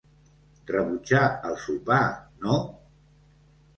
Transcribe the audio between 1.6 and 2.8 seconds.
sopar, no?